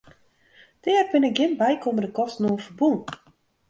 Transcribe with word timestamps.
Der 0.85 1.03
binne 1.11 1.31
gjin 1.37 1.55
bykommende 1.61 2.09
kosten 2.17 2.47
oan 2.49 2.63
ferbûn. 2.65 2.97